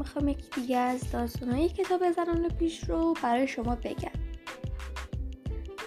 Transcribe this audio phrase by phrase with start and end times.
[0.00, 4.10] می‌خوام یکی دیگه از داستانهای کتاب زنان پیش رو برای شما بگم.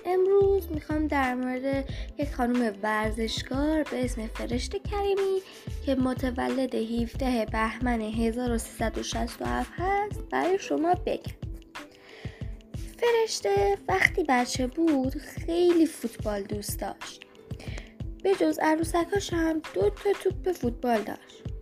[0.05, 1.89] امروز می‌خوام در مورد
[2.19, 5.39] یک خانم ورزشکار به اسم فرشته کریمی
[5.85, 11.33] که متولد 17 بهمن 1367 هست برای شما بگم.
[12.97, 17.25] فرشته وقتی بچه بود خیلی فوتبال دوست داشت.
[18.23, 21.52] به جز عروسکاش هم دو تا توپ فوتبال داشت.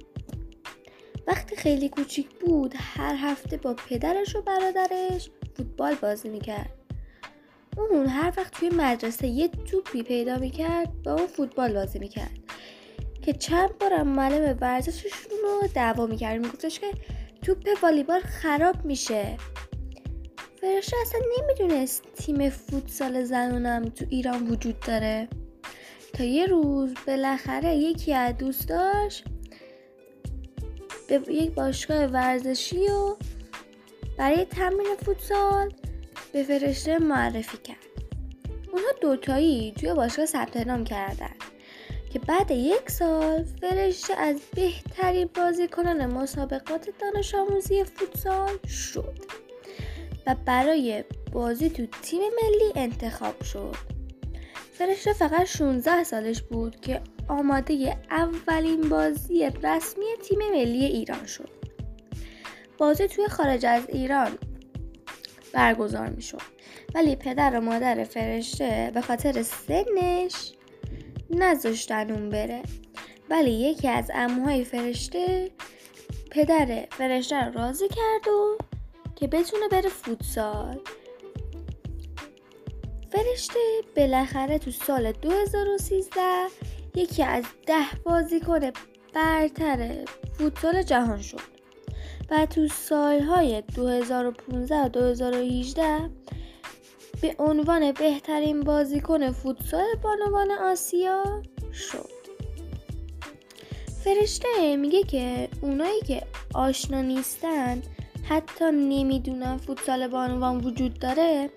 [1.28, 6.72] وقتی خیلی کوچیک بود هر هفته با پدرش و برادرش فوتبال بازی می‌کرد.
[7.78, 12.40] اون هر وقت توی مدرسه یه توپی پیدا می‌کرد با اون فوتبال بازی می‌کرد.
[13.22, 16.42] که چند بارم معلم ورزششون رو دعوا می‌کرد.
[16.42, 16.88] میگفتش که
[17.42, 19.38] توپ والیبال خراب میشه.
[20.62, 25.28] فرشته اصلا نمی‌دونست تیم فوتسال زنونم تو ایران وجود داره.
[26.14, 29.24] تا یه روز بالاخره یکی از دوستاش
[31.20, 33.16] به یک باشگاه ورزشی و
[34.18, 35.74] برای تمرین فوتسال
[36.34, 37.78] به فرشته معرفی کرد.
[38.72, 41.34] اونها دوتایی توی باشگاه ثبت نام کردن
[42.14, 49.18] که بعد یک سال فرشته از بهترین بازیکنان مسابقات دانش آموزی فوتسال شد
[50.28, 53.91] و برای بازی تو تیم ملی انتخاب شد.
[54.82, 61.50] فرشته فقط 16 سالش بود که آماده اولین بازی رسمی تیم ملی ایران شد.
[62.78, 64.38] بازی توی خارج از ایران
[65.54, 66.42] برگزار می شد
[66.96, 70.54] ولی پدر و مادر فرشته به خاطر سنش
[71.30, 72.64] نذاشتن اون بره.
[73.30, 75.52] ولی یکی از اموهای فرشته
[76.32, 78.58] پدر فرشته رو راضی کرد و
[79.16, 80.80] که بتونه بره فوتسال.
[83.12, 83.60] فرشته
[83.98, 86.22] بالاخره تو سال 2013
[86.96, 88.60] یکی از ده بازیکن
[89.14, 90.06] برتر
[90.38, 91.40] فوتسال جهان شد
[92.30, 96.10] و تو سالهای 2015 و 2018
[97.22, 101.42] به عنوان بهترین بازیکن فوتسال بانوان آسیا
[101.74, 102.10] شد.
[104.04, 106.24] فرشته میگه که اونایی که
[106.54, 107.82] آشنا نیستن
[108.30, 111.50] حتی نمی‌دونن فوتسال بانوان وجود داره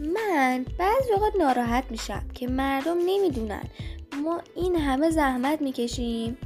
[0.00, 3.62] من بعضی اوقات ناراحت میشم که مردم نمی‌دونن.
[4.24, 6.38] ما این همه زحمت می‌کشیم.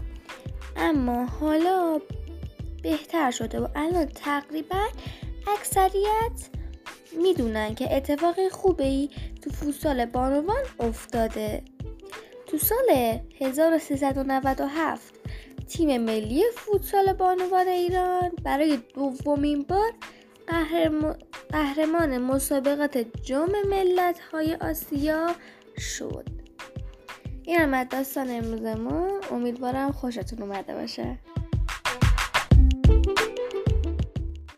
[0.77, 2.01] اما حالا
[2.83, 4.87] بهتر شده و الان تقریبا
[5.59, 6.49] اکثریت
[7.23, 9.11] می‌دونن که اتفاق خوبه ای
[9.43, 11.63] تو فوتسال بانوان افتاده.
[12.47, 15.15] تو سال 1397
[15.69, 19.93] تیم ملی فوتسال بانوان ایران برای دومین بار
[21.51, 25.35] قهرمان مسابقات جام ملت های آسیا
[25.79, 26.29] شد.
[27.43, 29.21] این هم داستان امروز ما.
[29.31, 31.19] امیدوارم خوشتون اومده باشه.